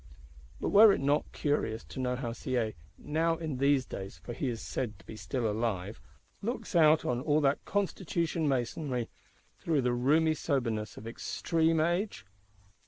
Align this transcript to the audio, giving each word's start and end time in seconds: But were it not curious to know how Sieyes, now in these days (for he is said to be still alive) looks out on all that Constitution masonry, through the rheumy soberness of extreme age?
But 0.59 0.69
were 0.69 0.91
it 0.91 0.99
not 0.99 1.31
curious 1.31 1.83
to 1.83 1.99
know 1.99 2.15
how 2.15 2.31
Sieyes, 2.33 2.73
now 2.97 3.35
in 3.37 3.57
these 3.57 3.85
days 3.85 4.17
(for 4.17 4.33
he 4.33 4.49
is 4.49 4.59
said 4.59 4.97
to 4.97 5.05
be 5.05 5.15
still 5.15 5.47
alive) 5.47 6.01
looks 6.41 6.75
out 6.75 7.05
on 7.05 7.21
all 7.21 7.39
that 7.41 7.63
Constitution 7.65 8.47
masonry, 8.49 9.11
through 9.59 9.83
the 9.83 9.93
rheumy 9.93 10.33
soberness 10.35 10.97
of 10.97 11.05
extreme 11.05 11.79
age? 11.79 12.25